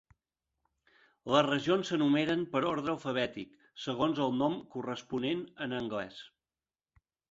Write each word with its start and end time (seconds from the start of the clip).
Les 1.33 1.45
regions 1.47 1.91
s'enumeren 1.93 2.43
per 2.57 2.63
ordre 2.71 2.93
alfabètic 2.95 3.55
segons 3.87 4.25
el 4.29 4.37
nom 4.43 4.59
corresponent 4.77 5.49
en 5.69 5.83
anglès. 5.85 6.23